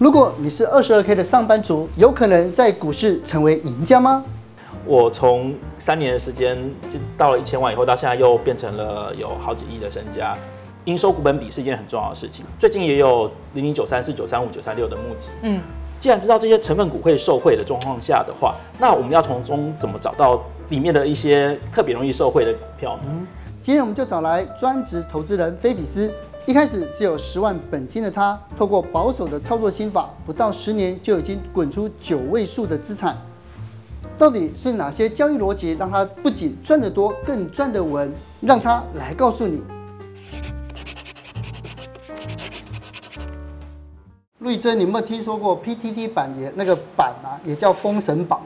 [0.00, 4.24] 如果你是二十二 K 的上班族，有可能在股市成为赢家吗？
[4.86, 6.56] 我从三年的时间
[6.88, 10.34] 就到了一千万以后，到现在又变成了有好几亿的身家。
[10.86, 12.46] 应收股本比是一件很重要的事情。
[12.58, 15.28] 最近也有零零九三四、九三五、九三六的募集。
[15.42, 15.60] 嗯，
[15.98, 23.02] 既然知道这些成分股会受惠的状况下的话，那我们要从中怎么找到里面的一些特别容易受惠的股票呢？
[23.10, 23.26] 嗯，
[23.60, 26.10] 今天我们就找来专职投资人菲比斯。
[26.46, 33.16] 一开始只有十万本金的他，透过保守的操作心法，不到十年就已经滚出九位数的资产。
[34.16, 38.12] 到底是哪些交易逻辑让他不仅赚得多，更赚得稳？
[38.40, 39.62] 让他来告诉你。
[44.38, 48.40] 陆亦臻，你有没有听说过 PTT 版也那个版啊，也叫封神榜？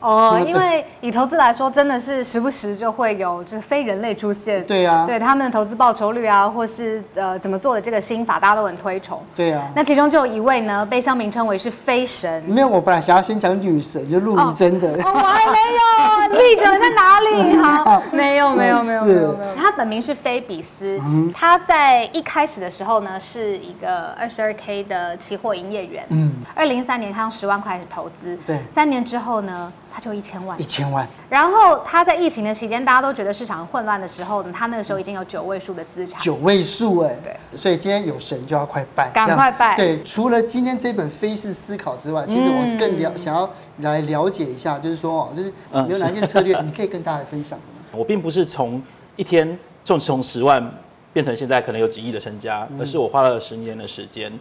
[0.00, 4.64] 哦， 因为以投资来说，真的是时不时就会有就是非人类出现。
[4.64, 9.22] 对呀、啊，对他们的投资报酬率啊，或是呃怎么做的这个心法，大家都很推崇。
[9.36, 12.42] 对呀、啊，那其中就有一位呢，被乡民称为是飞神。
[12.44, 14.88] 没有，我本来想要先讲女神，就陆亦臻的。
[15.04, 17.56] 哦，我还没有， 自己讲在哪里？
[17.56, 19.54] 好，没有，没有，没有，没有，没有。
[19.54, 26.04] 他本名是菲比斯，嗯、他在一开始的时候呢，是一个二十二 K 的期货营业员。
[26.08, 29.72] 嗯，二零一三年他用十万块开始投资，对，三年之后呢？
[29.92, 31.06] 他就一千万，一千万。
[31.28, 36.20] 然后他在疫情的期间，大家都觉得市场混乱的时候呢，他那个时候已经有九位数的资产。
[36.20, 37.36] 九位数哎，对。
[37.56, 39.76] 所以今天有神就要快拜，赶快拜。
[39.76, 45.52] 对，除了今天这本《非式思考》之外，其实我更了想要来了解一下，就是说哦，就是
[45.88, 47.58] 有哪些策略，你可以跟大家分享。
[47.92, 48.80] 我并不是从
[49.16, 50.72] 一天就从十万
[51.12, 54.32] 变成现在可能有几亿的身家，而是我花了十年的时间。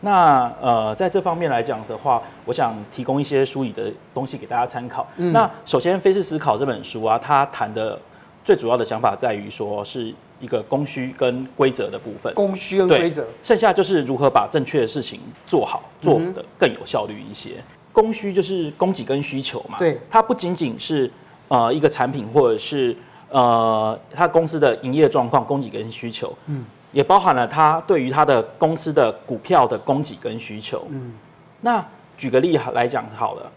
[0.00, 5.06] 那呃，在这方面来讲的话，我想提供一些书里的东西给大家参考。
[5.16, 7.98] 嗯、那首先，《菲式思考》这本书啊，它谈的
[8.44, 12.32] 最主要的想法在于说，是一个供需跟规则的部分。
[12.34, 17.52] 供需跟规则，剩下就是如何把正确的事情做好，做的更有效率一些。
[17.56, 19.78] 嗯、供需就是供给跟需求嘛。
[19.78, 21.10] 对，它不仅仅是
[21.48, 22.94] 呃一个产品，或者是
[23.30, 26.32] 呃它公司的营业状况，供给跟需求。
[26.46, 26.64] 嗯。
[26.96, 30.82] 也包含了他对于他的公司的股票的供给跟需求。
[30.88, 31.12] 嗯，
[31.60, 31.84] 那
[32.16, 33.52] 举个例来讲好了，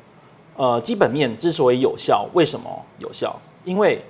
[0.57, 3.33] 呃，基本面之所以有效，为什么有效？
[3.63, 4.03] 因为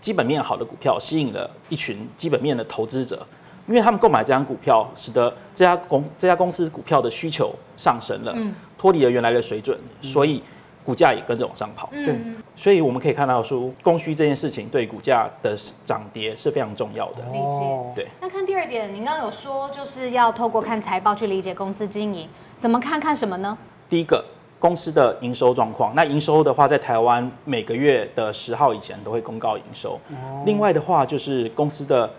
[0.00, 3.26] 基本面好的股票吸引了一群基本面的投资者，
[3.68, 10.42] 因为他们购买这张股票，使得这家公这家公司股票的需求上升了，嗯，脱离了原来的水准，所以。
[10.84, 12.18] 股价也跟着往上跑，对，
[12.56, 17.22] 所以我们可以看到说，供需这件事情对股价的涨跌是非常重要的。
[17.32, 18.08] 理解，对。
[18.20, 22.28] 那看第二点，您刚刚有说就是要透过看财报去理解公司经营，
[22.58, 23.56] 怎么看看什么呢？
[23.88, 24.24] 第一个，
[24.58, 25.94] 公司的营收状况。
[25.94, 29.98] 那营收的话，在台湾每个月的十号以前都会公告营收。
[30.44, 32.10] 另外的话，就是公司的。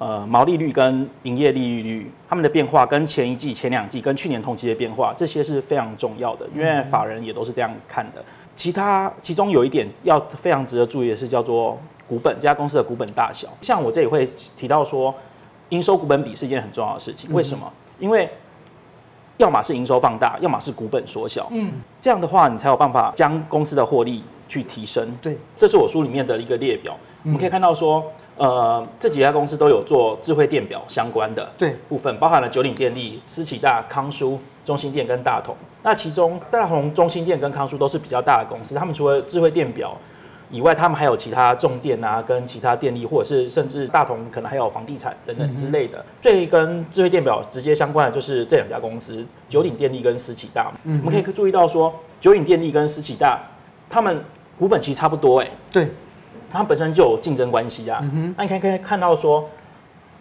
[0.00, 8.24] 呃，毛利率跟营业利率，他们的变化跟前一季、前两季跟去年同期的变化，这些是非常重要的，因为法人也都是这样看的。
[8.56, 11.78] 其他其中有一点要非常值得注意的是，叫做
[12.08, 13.46] 股本，这家公司的股本大小。
[13.60, 15.14] 像我这里会提到说，
[15.68, 17.30] 营收股本比是一件很重要的事情。
[17.34, 17.70] 为什么？
[17.98, 18.26] 因为
[19.36, 21.46] 要么是营收放大，要么是股本缩小。
[21.50, 25.14] 嗯，这样的话，你才有办法将公司的获利去提升。
[25.20, 28.02] 对，这是我书里面的一个列表，我们可以看到说。
[28.40, 35.54] 呃，这几家公司都有做智慧电表相关的对部分，包含了九鼎电力、思企大、康舒、中兴电跟大同。
[35.82, 39.94] 那其中大同、中兴电跟康舒都是比较大的公司，他们除了智慧电表
[40.50, 45.98] 以外，他们还有其他重电啊，跟其他电力，或者是甚至大同可能还有房地产等等之类的。
[45.98, 50.72] 嗯、最跟智慧电表直接相关的就是这两家公司，九鼎电力跟思企大。
[50.84, 53.38] 嗯，我们可以注意到说，九鼎电力跟思企大，
[53.90, 54.24] 他们
[54.58, 55.52] 股本其实差不多哎、欸。
[55.70, 55.88] 对。
[56.52, 58.02] 它本身就有竞争关系啊，
[58.36, 59.48] 那你可以可以看到说，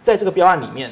[0.04, 0.92] 在这个标案里面，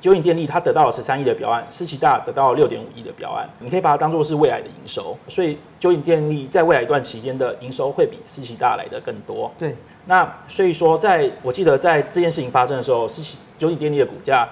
[0.00, 9.52] 九鼎电力它得到了十三亿的标案，思齐大得到了六点五亿的标案，你可以把它当做是未来的营收，所以九鼎电力在未来一段期间的营收会比思齐大来的更多。
[9.58, 9.76] 对，
[10.06, 14.48] 那所以说，在我记得在这件事情发生的时候，思齐九鼎电力的股价，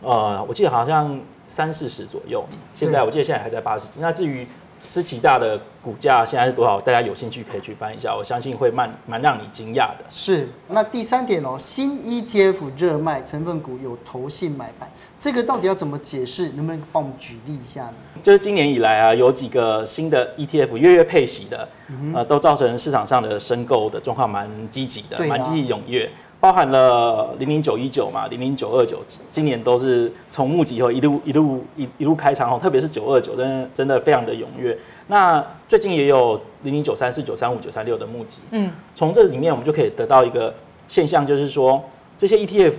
[0.00, 2.44] 呃，我记得好像三四十左右，
[2.74, 3.98] 现在我记得现在还在八十几。
[4.00, 4.46] 那至于
[4.82, 6.80] 思齐大的股价现在是多少？
[6.80, 10.04] 大家有兴趣可以去翻一下，我相信会蛮蛮让你惊讶的。
[10.10, 16.48] 是，那第三点哦，新 ETF 热卖，成分股有投信买盘，这个到底要怎么解释？
[16.50, 17.94] 能不能帮我们举例一下呢？
[18.22, 26.10] 就是今年以来啊，有几个新的 ETF 月月配息的，嗯、呃，都造成市场上的申购的状况蛮积极的，蛮积极踊跃。
[26.42, 28.98] 包含了零零九一九嘛，零零九二九，
[29.30, 34.76] 今年都是从募集以后一路一路一一路开长，特别是九二九，真的真的非常的踊跃。
[35.06, 40.52] 那最近也有零零九三四、九三五、九三六的募集，嗯，从这里面我们就可以得到一个
[40.88, 41.80] 现象，就是说
[42.18, 42.74] 这些 ETF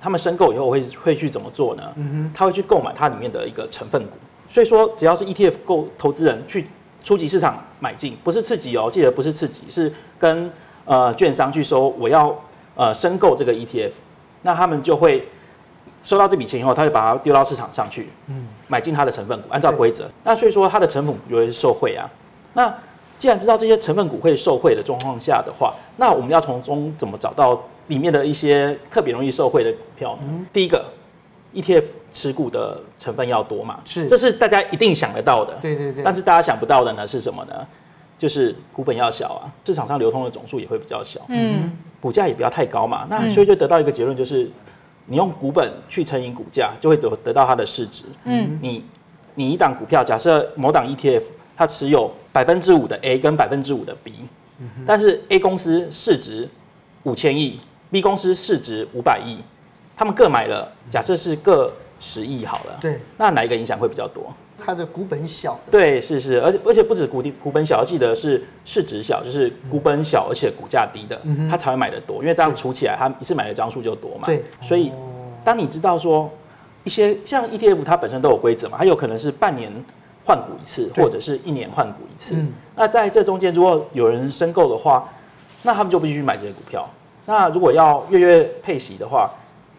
[0.00, 1.82] 他们申购以后会会去怎么做呢？
[1.96, 4.16] 嗯哼，他会去购买它里面的一个成分股。
[4.48, 6.66] 所以说，只要是 ETF 购投资人去
[7.02, 10.50] 初级市场买进，不是次级哦，记得不是次级，是跟
[10.86, 12.34] 呃券商去说我要
[12.74, 13.92] 呃申购这个 ETF，
[14.42, 15.28] 那他们就会
[16.02, 20.10] 收到这笔钱以后，他就把它丢到市场上去，嗯，买进它的成分股，按照规则。
[20.24, 22.08] 那所以说，它的成分股就会受惠啊。
[22.54, 22.74] 那
[23.18, 30.22] 既然知道这些成分股会受惠的状况下的话，那我们要从中怎么找到里面的一些特别容易受惠的股票呢？
[30.24, 30.84] 嗯、第一个
[31.54, 35.54] ，ETF 持股的成分要多嘛，是，这是大家一定想得到的。
[35.62, 36.02] 对对对。
[36.02, 37.66] 但是大家想不到的呢是什么呢？
[38.22, 43.04] 就是股本要小啊，市场上流通的总数也会比较小，嗯，股价也不要太高嘛。
[43.10, 44.48] 那所以就得到一个结论，就是
[45.06, 48.04] 你用股本去乘以股价，就会得得到它的市值。
[48.22, 48.84] 嗯，你
[49.34, 51.24] 你一档股票，假设某档 ETF。
[51.54, 54.14] 它持有百分之五的 A 跟百分之五的 B，
[54.86, 56.48] 但是 A 公司市值
[57.02, 57.60] 五千亿
[57.90, 59.36] ，B 公司市值五百亿，
[59.94, 61.70] 他们各买了，假设是各
[62.00, 62.78] 十亿好了。
[62.80, 64.34] 对，那哪一个影响会比较多？
[64.64, 65.58] 它的股本小。
[65.70, 71.20] 对，是是，而且而且不止股股本小，要记得是市值小，就是股本小而且股价低的，
[71.50, 74.26] 它才会买的多，因为这样除起来，它一次买的张数就多嘛。
[74.26, 74.92] 对，所以
[75.44, 76.30] 当你知道说
[76.84, 79.72] 一些像 ETF，它本身都有规则嘛，它有可能是半年。
[80.24, 82.36] 换股一次，或者是一年换股一次。
[82.36, 85.12] 嗯、那在这中间，如果有人申购的话，
[85.64, 86.88] 那他们就必须去买这些股票。
[87.26, 89.28] 那如果要月月配息的话，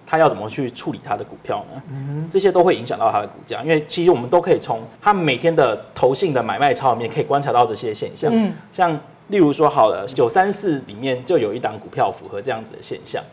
[0.05, 1.81] 他要怎么去处理他的股票呢？
[1.89, 3.61] 嗯、这些都会影响到他的股价。
[3.61, 8.31] 因为其实我们都可以从他每天的投信的买卖超里面可以观察到这些现象。
[8.33, 8.97] 嗯、像
[9.27, 13.23] 例如说，好了，九三四里面就有一档股票符合这样子的现象。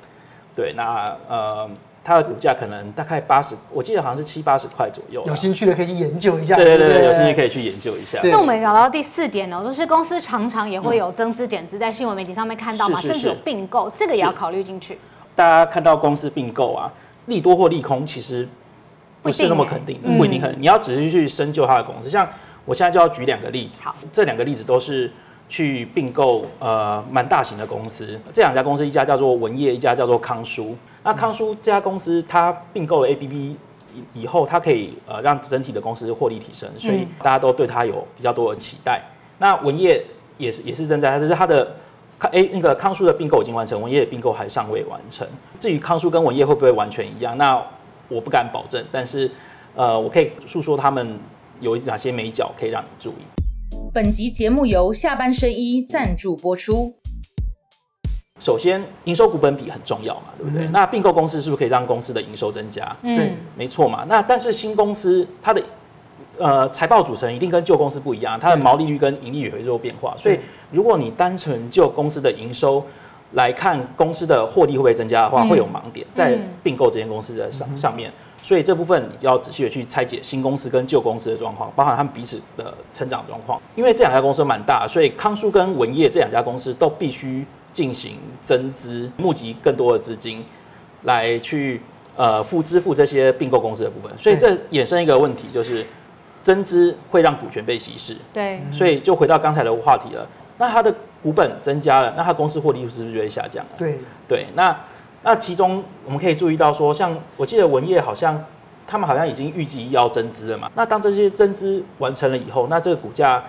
[0.54, 1.70] 对，那呃。
[2.02, 5.22] 它的股价可能大概八十，我记得好像是七八十块左右。
[5.26, 6.56] 有兴趣的可以去研究一下。
[6.56, 8.18] 对对对，对有兴趣可以去研究一下。
[8.24, 14.98] 那我们聊到第四点呢，就是公司常常也会有增资减资，在新闻媒体上面看到嘛，甚至有并购，这个也要考虑进去。
[15.40, 16.92] 大家看到公司并购啊，
[17.24, 18.46] 利多或利空，其实
[19.22, 20.54] 不是那么肯定，不一定很。
[20.60, 22.10] 你要仔细去深究它的公司。
[22.10, 22.28] 像
[22.66, 23.80] 我现在就要举两个例子，
[24.12, 25.10] 这两个例子都是
[25.48, 28.20] 去并购呃蛮大型的公司。
[28.34, 30.76] 这两家公司，一家叫做文业，一家叫做康舒。
[31.04, 33.56] 那康舒这家公司，它并购了 ABB 以
[34.12, 39.00] 以后，它可以呃让整体的公司获利提升，所以大家都对它有比较多的期待。
[39.38, 40.04] 那文业
[40.36, 41.74] 也是也是正在，就是它的
[42.20, 45.26] 康 A 那个康舒的并购已经完成，文业的并购还尚未完成。
[45.58, 47.56] 至于康舒跟文业会不会完全一样，那
[48.08, 49.30] 我不敢保证，但是
[49.74, 51.18] 呃我可以诉说他们
[51.60, 53.22] 有哪些眉角可以让你注意。
[53.94, 56.94] 本集节目由下半身衣赞助播出。
[58.38, 60.66] 首先，营收股本比很重要嘛，对不对？
[60.66, 62.84] 嗯、那并购公司是不是可以让公司的营收增加？
[63.02, 64.04] 对、嗯，没错嘛。
[64.08, 65.62] 那但是新公司它的
[66.40, 70.12] 呃财报组成一定跟旧公司不一样，它的毛利率跟盈利也会做变化。
[70.18, 70.38] 所以，
[70.72, 72.84] 如果你单纯就公司的营收
[73.34, 78.10] 来看，公司的获利会不会增加的话，嗯、会有盲点在并购这间公司的上上面。
[78.42, 83.60] 所以这部分你要仔细的去拆解新公司跟旧公司的状况，包含他们彼此的成长状况。
[83.76, 87.46] 因为这两家公司蛮大，所以康舒跟文业这两家公司都必须。
[87.72, 90.44] 进行增资，募集更多的资金，
[91.04, 91.80] 来去
[92.16, 94.10] 呃付支付这些并购公司的部分。
[94.18, 95.86] 所以这衍生一个问题，就是
[96.42, 98.16] 增资会让股权被稀释。
[98.32, 100.26] 对，所以就回到刚才的话题了。
[100.58, 103.70] 那它的股本增加了，那它公司获利是不是就会下降了？
[103.78, 103.98] 对
[104.28, 104.46] 对。
[104.54, 104.76] 那
[105.22, 108.44] 那其中我们可以注意到说，像我记得文业好像
[108.86, 110.70] 他们好像已经预计要增资了嘛。
[110.74, 113.42] 那当这些增资完成了以后，那这个股价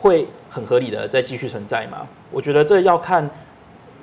[0.00, 2.06] 会很合理的再继续存在吗？
[2.30, 3.28] 我觉得这要看。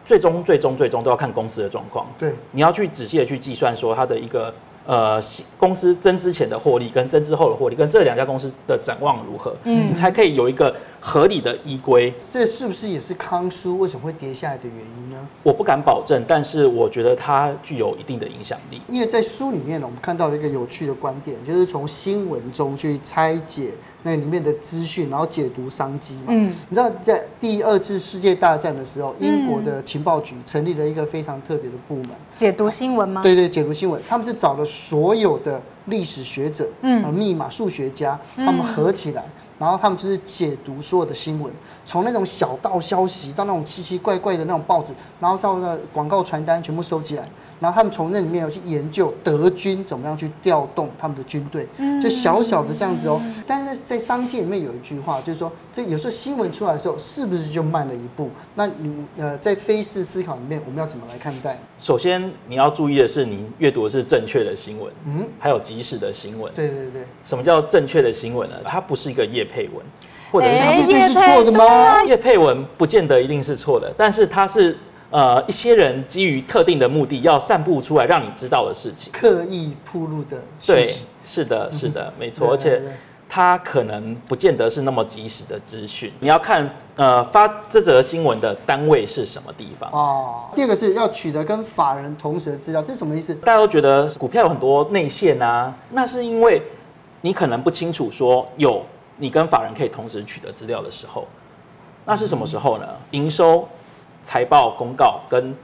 [0.07, 2.05] 最终，最终，最终都要看公司的状况。
[2.19, 4.53] 对，你要去仔细的去计算说它的一个
[4.85, 5.19] 呃
[5.57, 12.13] 公司增资前的获利跟增资后的获利跟这两家公司的展望如何，嗯，你才可以有一个合理的依归。
[12.31, 15.17] 这是不是也是康叔为什么会跌下来的原因呢？
[15.43, 18.81] 我不敢保证，但是我觉得它具有一定的影响力。
[18.89, 23.71] 因为在书里面呢，我们看到一个有趣的观点，就是从新闻中去拆解。
[24.07, 26.25] 那里面的资讯，然后解读商机嘛。
[26.27, 33.23] 嗯，你知道在第二次世界大战的时候，英国的情报局成立了一个非常特别的部门，解读新闻吗？
[33.23, 33.99] 对对，解读新闻。
[34.07, 39.23] 他们是找了所有的历史学者、嗯，密码数学家，他们合起来，
[39.57, 41.53] 然后他们就是解读所有的新闻，
[41.85, 47.23] 从那种小道消息到那种奇奇怪怪的那种报纸，然后到那广告传单，全部收集来。
[47.65, 51.67] 然后他们从那里面有去研究德军怎么样去调动他们的军队，
[51.99, 53.19] 就小小的这样子哦。
[53.47, 58.29] 但是在商界里面有一句话，就是说，这有时候新闻出来的时候，是不是就慢了一步？
[58.53, 61.59] 那你呃，在非式思考里面，我们要怎么来看待？
[61.79, 66.53] 首先你要注意的是，你阅读的是正确的新闻，嗯，还有即时的新闻。
[66.53, 67.01] 对对对。
[67.23, 68.57] 什么叫正确的新闻呢？
[68.63, 69.83] 它不是一个业配文，
[70.31, 72.03] 或者是它一定是错的吗？
[72.03, 74.77] 业配文不见得一定是错的，但是它是。
[75.09, 80.37] 呃，一些人基于特定的目的，要散布出来让你知道的事情，刻意铺路的。
[80.65, 80.85] 对，
[81.23, 82.81] 是的，是的，没错，而且。
[83.27, 86.13] 它可能不见得是那么及时的资讯。
[86.19, 90.43] 你要看呃发这则新闻的单位是什么地方哦。
[90.55, 93.33] 第二个是要取得跟法人同时的资料，这是什么意思？
[93.35, 96.61] 大家都觉得股票有很多内线啊，那是因为
[97.21, 98.85] 你可能不清楚说有
[99.17, 101.27] 你跟法人可以同时取得资料的时候，
[102.05, 102.87] 那是什么时候呢？
[103.11, 103.67] 营收、
[104.25, 105.55] 财报公告跟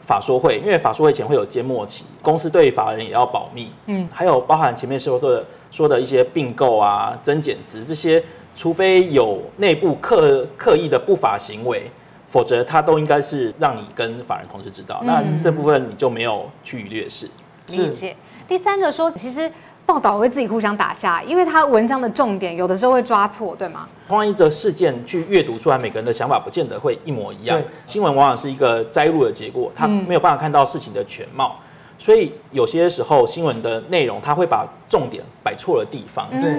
[0.00, 3.70] 法说会，因为法说会前会有缄默期，公司对法人也要保密。
[3.84, 8.24] 嗯，还有包含前面说的说的一些并购啊、增减值这些，
[8.56, 11.90] 除非有内部刻刻意的不法行为，
[12.26, 15.00] 否则它都应该是让你跟法人同时知道。
[15.02, 17.28] 嗯、那这部分你就没有去劣势。
[17.66, 18.16] 理解。
[18.48, 19.52] 第三个说，其实。
[19.88, 23.88] 报道会自己互相打架，因为他文章的重点有的时候会抓错，对吗？
[24.06, 27.58] 同样一则事件去阅读出来，每个人的想法不见得会一模一样。
[27.86, 31.64] 新闻往往是一个摘录的结果，他没有办法看到事情的全貌，嗯、
[31.96, 36.28] 所以有些时候新闻的内容他会把重点摆错了地方。
[36.32, 36.52] 对，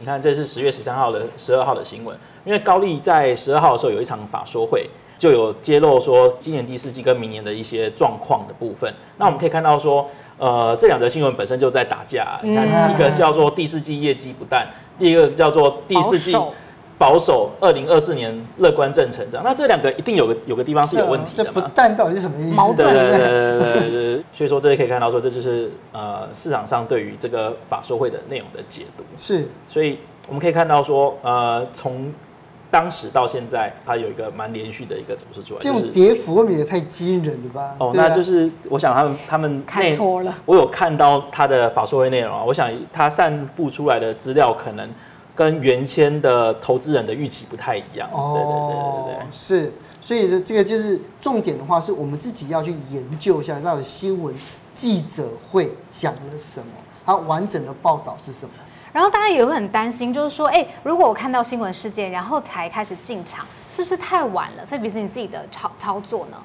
[0.00, 8.92] 你看这是十月十三号的十二号的新闻，因为高丽在十二号的时候有一场法说会，就有揭露说今年第四季跟明年的一些状况的部分。
[9.16, 10.04] 那我们可以看到说。
[10.38, 12.38] 呃，这两则新闻本身就在打架。
[12.42, 16.36] 你看，一个叫做第四季业绩不淡，第一个叫做第四季
[16.96, 19.42] 保守，二零二四年乐观正成长。
[19.44, 21.50] 那这两个一定有个有个地方是有问题的嘛？
[21.54, 22.54] 不淡到底是什么意思？
[22.54, 22.88] 矛盾。
[22.88, 23.18] 对对
[23.58, 24.24] 对对。
[24.32, 29.04] 所以说，这里可以看到说，这就是呃市场上对于这个法说会的内容的解读。
[29.16, 29.48] 是。
[29.68, 29.98] 所以
[30.28, 32.12] 我们可以看到说，呃，从
[32.74, 37.76] 当时到现在，它有一个蛮连续的一个走势出来，这种跌幅未免也太惊人了吧？
[37.78, 40.34] 哦，那就是我想他们 他们看错了。
[40.44, 44.90] 我有看到他的法说会内容啊，我想他散布出来的资料可能
[45.36, 48.10] 跟原先的投资人的预期不太一样。
[48.12, 54.34] 哦，对对对对对，是，所以这个就是重点的话，是我们自己要去研究一下，到底新闻
[54.74, 56.72] 记者会讲了什么，
[57.06, 58.50] 它完整的报道是什么。
[58.94, 64.64] 然后大家也会很担心，就是说，哎，如果我看到新闻事件，然后才开始进场，是不是太晚了？
[64.64, 66.36] 菲比斯，你自己的操操作呢？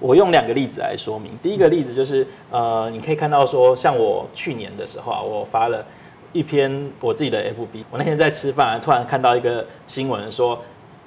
[0.00, 1.30] 我用两个例子来说明。
[1.40, 5.86] 第一个例子就是，呃，你可以看到说，像我去年的时候啊，我发了
[6.32, 10.60] 一篇我自己的 FB，我那天在吃饭，突然看到一个新闻说，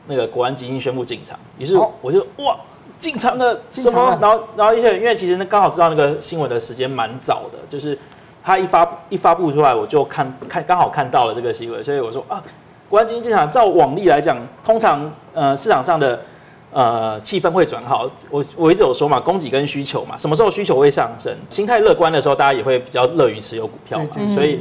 [0.07, 2.57] 那个国安基金宣布进场，于是我就哇，
[2.99, 4.17] 进场了什么？
[4.21, 7.99] 然后然后一些因为其实那刚好知道那个新闻的时间蛮早的，就是。
[8.45, 12.41] 他一发一发布出来，我就看看刚好看到了这个新闻，所以我说啊，
[12.87, 16.21] 国安基金进场，照往例来讲，通常呃市场上的
[16.71, 18.07] 呃气氛会转好。
[18.29, 24.27] 我我一直有说嘛，供给跟需求嘛，什么时候需求会上升，心态乐观的时候，大家也会比较乐于持有股票嘛。
[24.27, 24.59] 所以，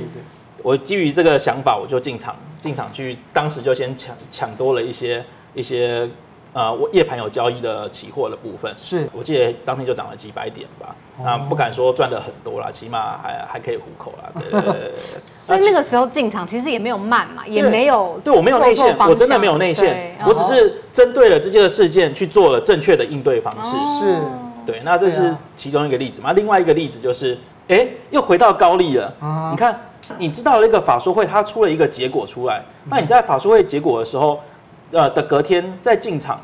[0.63, 5.23] 我基于这个想法，我就进场进场去，当时就先抢抢多了一些
[5.53, 6.09] 一些。
[6.55, 10.95] 呃，我夜盘有交易的期货的部分，是我记得当天就涨了几百点吧，
[11.25, 14.31] 啊，不敢说赚的很多啦，起码还还可以糊口啦。
[14.41, 14.95] 对对对。
[15.45, 23.77] 所以那个时候进场其实也没有慢嘛，也没有对我没有内线，我真的没有内线，我只是针对了这件事件去做了正确的应对方式。
[23.99, 24.21] 是，
[24.65, 26.33] 对，那这是其中一个例子嘛。
[26.35, 29.13] 另外一个例子就是，哎，又回到高利了。
[29.51, 29.77] 你看，
[30.19, 34.39] 你知道那个法说会，它出了一个结果出来，那你在法说会结果的时候。
[34.95, 36.41] 呃的隔天再进场，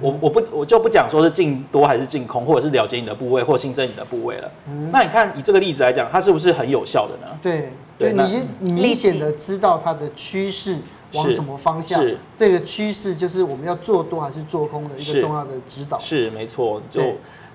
[0.00, 4.50] 我我不我就不讲说是进多还是进空，或者是了结你的部位或新增你的部位了。
[4.92, 7.36] 那你看以这个例子来讲，它是不是很有效的呢？
[7.42, 10.78] 对，对，你明显的知道它的趋势
[11.14, 15.98] 往什么方向，是这个趋势就是我们要做多还是做空的一个重要的指导。
[15.98, 17.02] 是，是没错，就。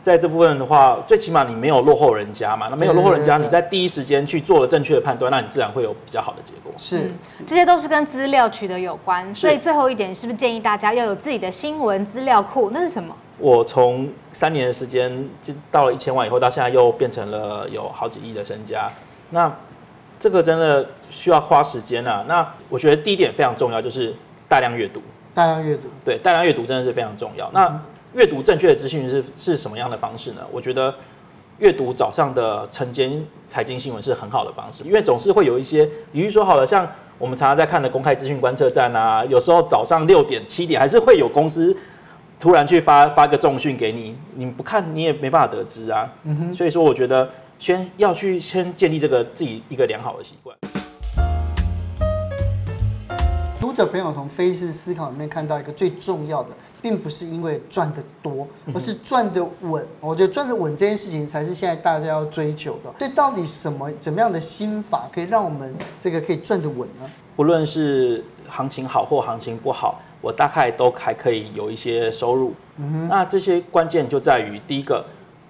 [0.05, 6.71] 在这部分的话，最起码你没有落后人家嘛，那没有落后人家，你在第一时间去做了正确的判断，那你自然会有比较好的结果。
[6.77, 7.09] 是，
[7.47, 12.69] 这些都是跟资料取得有关，所以最后一点是不是建议大家要有自己的新闻资料库？
[12.71, 13.15] 那是什么？
[13.39, 18.87] 我从三年的时间就到了一千万以后，到现在又变成了有好几亿的身家，
[19.31, 19.51] 那
[20.19, 22.23] 这个真的需要花时间啊。
[22.27, 24.13] 那我觉得第一点非常重要，就是
[24.47, 25.01] 大量阅读。
[25.33, 27.49] 大量阅读，对，大量阅读真的是非常重要。
[27.51, 27.81] 那
[28.15, 30.41] 阅读正确的资讯是是什么样的方式呢？
[30.49, 30.93] 我觉得
[31.59, 41.75] 阅读早上的晨间财经新闻是很好的方式，因为总是会有一些，比如说好了，像我们常常在看的公开资讯观测站啊，有时候早上六点七点还是会有公司
[42.39, 46.09] 突然去发发个重讯给你，你不看你也没办法得知啊。
[46.23, 47.29] 嗯哼，所以说我觉得
[47.59, 50.55] 先要去先建立这个自己一个良好的习惯。
[53.65, 56.49] 读者朋友从菲斯思考里面看到一个最重要的。
[56.81, 59.83] 并不是因为赚得多，而是赚得稳。
[59.99, 62.93] 我觉得赚得稳这件事情才是现在大家要追求的。
[62.99, 67.09] 所以到底什么怎么样的心法可以让我们这个可以赚得稳呢？
[67.35, 72.53] 不论是行情好或行情不好，我大概都还可以有一些收入。
[72.77, 75.03] 嗯哼，那这些关键就在于第一个，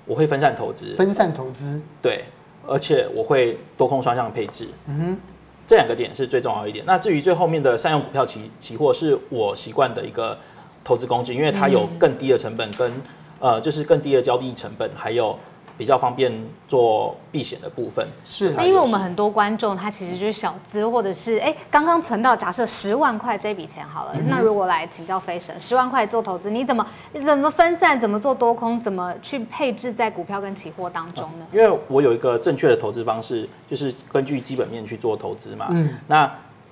[0.05, 0.95] 我会分散投资。
[0.95, 2.23] 分散投资，对，
[2.65, 4.69] 而且我会多空双向配置。
[4.87, 5.17] 嗯哼，
[5.65, 6.83] 这两个点是最重要一点。
[6.85, 10.37] 那至于最后面的善用股票期期货，是我习惯的一个
[10.83, 13.01] 投资工具，因为它有更低的成本跟，跟
[13.39, 15.37] 呃就是更低的交易成本，还有。
[15.77, 16.31] 比较方便
[16.67, 31.45] 做避险的部分是，那因为我们很多观众他其实就是小资，或者是哎刚刚存到假设十万块这笔钱好了，嗯、那如果来请教飞神，十万块做投资，你怎么你怎么分散，怎么做多空，怎么去配置在股票跟期货当中呢？
[31.51, 35.67] 因为我有一个正确的投资方式，就是根据基本面去做投资嘛。
[35.71, 36.31] 嗯，那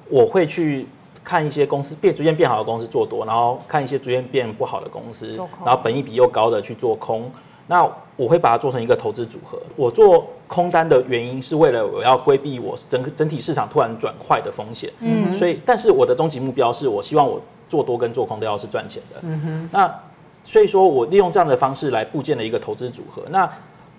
[0.10, 0.88] 我会去
[1.24, 5.34] 看一些公司变逐渐变好的公司做多，然后看一些逐渐变不好的公司，
[5.66, 7.30] 然后本益比又高的去做空。
[7.68, 9.58] 那我会把它做成一个投资组合。
[9.76, 14.92] 我做空单的原因是为了我要规避我整整体市场突然转快的风险。
[15.00, 15.34] 嗯。
[15.34, 19.20] 所以，但是我的终极目标是我希望我做多跟做空都要是赚钱的。
[19.22, 19.70] 嗯哼。
[19.72, 20.00] 那
[20.44, 23.24] 所以说我利用这样的方式来构建了一个投资组合。
[23.30, 23.46] 那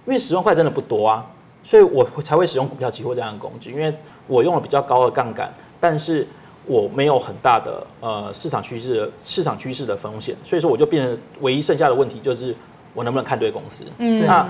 [0.07, 1.27] 因为十万块真的不多啊，
[1.63, 3.73] 所以我才会使用股票期货这样的工具。
[3.73, 3.93] 因为
[4.29, 6.29] 我用了比较高的杠杆，但是
[6.67, 10.37] 我没有很大的呃市场趋势市场趋势的风险。
[10.45, 12.55] 所以说我就变成唯一剩下的问题就是。
[12.95, 13.85] 我能不能看对公司？
[13.99, 14.49] 嗯，那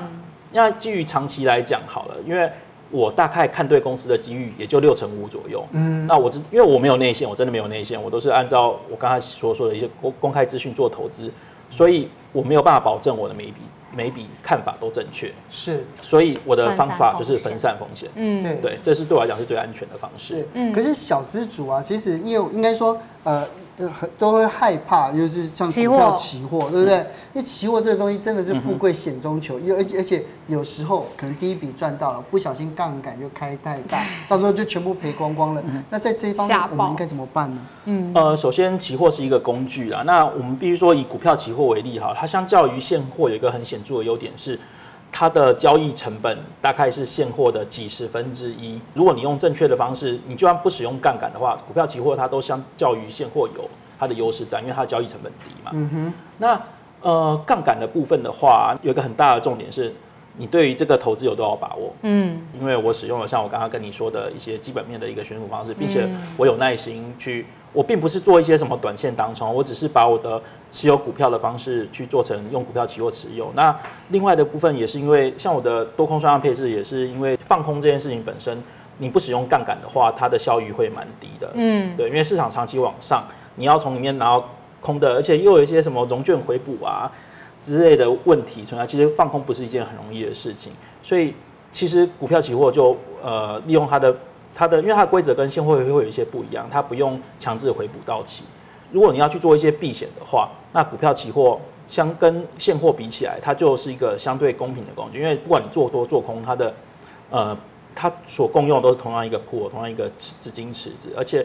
[0.53, 2.49] 那基于长期来讲好了，因为
[2.91, 5.67] 我大概看对公司的机遇也就六成五左右。
[5.73, 11.31] 嗯，那我只因为我没有内线，我真的没有内线，我都是按照我刚才所说的一些公公开资讯做投资，
[11.71, 13.61] 所以我没有办法保证我的每一笔
[13.97, 15.33] 每一笔看法都正确。
[15.51, 18.09] 是，所以我的方法就是分散风险。
[18.15, 20.47] 嗯，对对，这是对我来讲是最安全的方式。
[20.53, 23.45] 嗯，可是小资主啊，其实因为应该说呃。
[23.89, 26.97] 很都会害怕，就是像股票期货，对不对？
[27.33, 35.63] 因为期货这个东西真的是富贵险中求，而且而且有时候可能第一笔赚到了，不小心杠杆就开太大， 到时候就全部赔光光了。
[35.91, 37.61] 那在这一方面，我们应该怎么办呢？
[37.87, 44.59] 嗯，呃，首先期货是一个工具啦，那我们必须说以股票期货为例哈，它相较于现货有一个很显著的优点是。
[45.17, 48.81] 它的交易成本大概是现货的几十分之一。
[48.95, 55.71] 如果你用正确的方式，你就算不使用杠杆的话，股票期货它都相较于现货有它的优势在，因为它的交易成本低嘛。
[55.73, 56.13] 嗯哼。
[56.39, 56.61] 那
[57.01, 59.95] 呃，杠杆的部分的话，有一个很大的重点是，
[60.37, 61.95] 你对于这个投资有多少把握？
[62.03, 62.45] 嗯。
[62.59, 67.47] 因为我使用了像我刚刚跟你说的一些基本面的一个选股方式，并且我有耐心去。
[67.75, 73.51] 我并不是做一些什么短线当中，我只是把我的持有股票的方式去做成用股票期货持有。
[73.55, 73.77] 那
[74.11, 78.57] 另外的部分也是因为，像我的多空双向配置，也是因为放空这件事情本身，
[78.99, 81.51] 你不使用杠杆的话，它的效益会蛮低的。
[81.55, 83.25] 嗯，对，因为市场长期往上，
[83.57, 84.49] 你要从里面拿到
[84.81, 87.11] 空的，而且又有一些什么融券回补啊
[87.61, 90.73] 之类的问题存在，其实放空不是一件很容易的事情。
[91.03, 91.35] 所以
[91.73, 94.15] 其实股票期货就呃利用它的。
[94.55, 98.45] 它的，因为它的规则跟现货会会有一些不一样，它不用强制回补到期。
[98.93, 105.19] 如果你要去做一些避险的话，那股票期货相跟现货比起来，它就是一个相对公平的工具。
[105.19, 106.73] 因为不管你做多做空，它的
[107.31, 107.57] 呃，
[107.95, 111.09] 它所共用都是同样一个 pool，同样一个资金池子。
[111.17, 111.45] 而且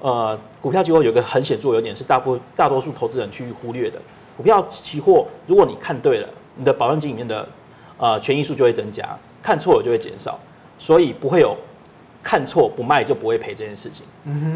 [0.00, 4.00] 呃，股票期货有个很显著的优点是大部大多数投资人去忽略的。
[4.36, 7.46] 股票期货，如果你看对了，你的保证金里面的
[7.98, 9.04] 呃权益数就会增加；
[9.42, 10.38] 看错了就会减少，
[10.78, 11.54] 所以不会有。
[12.26, 14.04] 看错不卖就不会赔这件事情，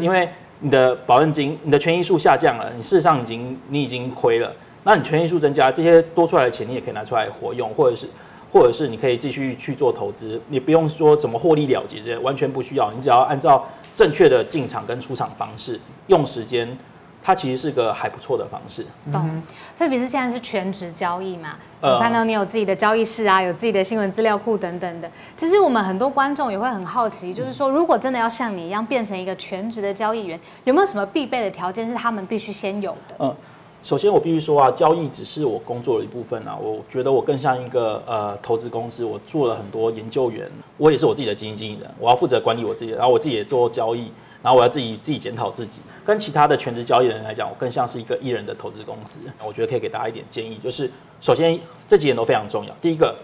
[0.01, 0.27] 因为
[0.59, 4.53] 你的保证金、你的权益数下降了，你事实上已经你已经亏了。
[4.83, 8.05] 那你权益数增加，这些多出来的钱你也可以拿出来活用，或者是
[8.51, 16.77] 或者是你可以继续去做投资，你不用说怎么获利了结，这些完全不需要，你只要按照正确的进场跟出场方式，用时间。
[17.23, 18.85] 它其实是个还不错的方式。
[19.11, 19.41] 懂，
[19.77, 21.55] 特别是现在是全职交易嘛？
[21.81, 25.09] 我看到你有自己的交易室啊，有自己的新闻资料库等等的。
[25.35, 33.15] 其实我们很多观众也会很好奇，就是说，如果真的要像你一样变成一个全职的交易员，有没有什么必备的条件是他们必须先有的？
[33.19, 33.35] 嗯，
[33.83, 36.55] 首先我必须说啊，交易只是我工作的一部分啊。
[36.55, 44.11] 我觉得我更像一个呃投资公司，我做了很多研究员，我也是我自己的基金经理人，我要负责管理我自己，然后我自己也做交易。
[44.43, 49.19] 然后我要自己自己检讨自己，跟其他的全职交易人来讲，我更像是一个艺人的投资公司。
[49.45, 52.75] 我觉得可以给大家一点建议，就是首先这几点都非常重要。
[52.81, 53.15] 第一个，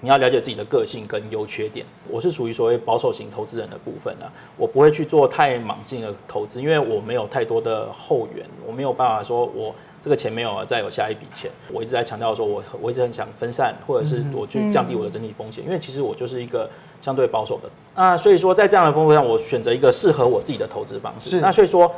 [0.00, 1.84] 你要了解自己的个性跟优缺点。
[2.08, 9.74] 我是属于所谓保守型投资人的部分啊，我不会去做太莽进的投资，因为我没有太多的后援，我没有办法说我。
[10.02, 11.50] 这个钱没有了，再有下一笔钱。
[11.70, 16.66] 我一直在强调说，我我一直很想分散，或者是我去降低我的整体风险，因为其实我就是一个
[17.02, 17.68] 相对保守的。
[17.94, 21.38] 那所以说，在这样的风格上，我选择一个适合我自己的投资方式。
[21.42, 21.94] 那所以说，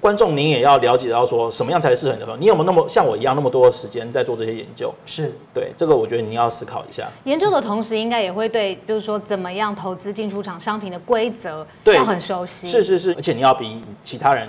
[0.00, 2.36] 观众您也要了解到说，什么样才是适合你的？
[2.38, 4.92] 你有没有那么像我一样那么多的时间在做这些研究？
[5.04, 7.08] 是对这个，我觉得您要思考一下。
[7.24, 12.66] 研究的同时，应该也会对，就是说怎么样投资进出场商品的规则要很熟悉。
[12.66, 14.48] 是是是，而且你要比其他人。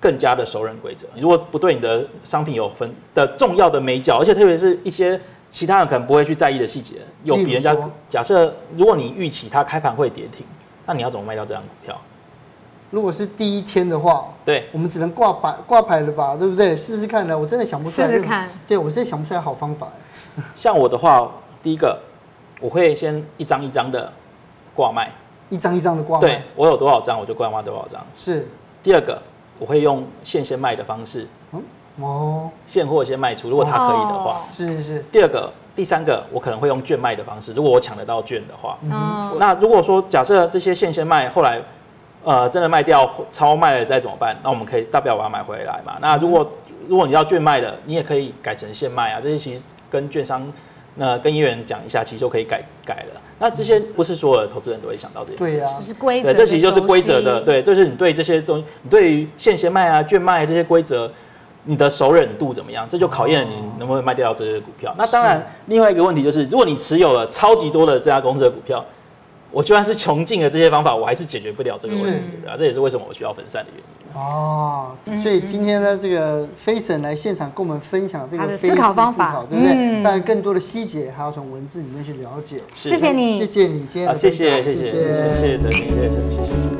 [0.00, 1.06] 更加的熟人规则。
[1.14, 5.18] 你如果不对你的商品有分的重要的眉角，而且特别是一些
[5.48, 7.74] 其他人可能不会去在意的细节，有比人家
[8.06, 10.44] 假设，如果你预期它开盘会跌停，
[10.84, 11.98] 那你要怎么卖掉这张股票？
[12.94, 16.76] 如果是第一天的话，对，我们只能挂牌挂牌了吧，对不对？
[16.76, 18.06] 试试看呢，我真的想不出来。
[18.06, 18.48] 试试看。
[18.68, 19.88] 对，我真的想不出来好方法。
[20.54, 21.28] 像我的话，
[21.60, 21.98] 第一个
[22.60, 24.12] 我会先一张一张的
[24.76, 25.10] 挂卖，
[25.48, 26.28] 一张一张的挂卖。
[26.28, 28.00] 对，我有多少张我就挂卖多少张。
[28.14, 28.46] 是。
[28.80, 29.20] 第二个
[29.58, 31.26] 我会用现先卖的方式。
[31.50, 31.62] 嗯。
[32.00, 32.48] 哦。
[32.64, 34.42] 现货先卖出，如果它可以的话。
[34.52, 35.04] 是是是。
[35.10, 35.52] 第二个。
[35.74, 38.78] 第三个，我可能会用券卖的方式，如果我抢得到券的话。
[38.82, 39.36] 嗯。
[39.40, 41.60] 那如果说假设这些现先卖，后来
[42.24, 44.36] 呃真的卖掉超卖了，再怎么办？
[44.42, 45.96] 那我们可以大不了把它买回来嘛。
[46.00, 46.50] 那如果
[46.88, 49.20] 如果你要券卖的，你也可以改成现卖啊。
[49.22, 50.50] 这些其实跟券商
[50.96, 53.20] 那跟业员讲一下，其实就可以改改了。
[53.38, 55.60] 那这些不是所有的投资人都会想到这件事情。
[55.60, 55.80] 对啊。
[55.80, 56.32] 是规则。
[56.32, 57.40] 对，这其实就是规则的。
[57.40, 61.10] 对，就是你对这些东西，你对于现先卖啊、券卖这些规则。
[61.66, 62.86] 你的熟忍度怎么样？
[62.86, 64.94] 这就考验你能不能卖掉这些股票。
[64.98, 68.84] 那当然，另外一个问题就是，如果你持有了超级多的这家公司的股票，
[69.54, 72.56] 我就算是穷尽了这些方法，我还是解决不了这个问题的啊。
[72.58, 73.84] 这也是为什么我需要分散的原因。
[74.14, 80.02] 哦，所以今天呢，这个飞神来现场跟我们分享这个思考方法，对不对？
[80.02, 82.56] 当然，更多的细节还要从文字里面去了解。
[82.74, 86.73] 谢谢你，谢谢你今天谢谢谢谢谢谢谢谢谢谢谢，谢谢谢。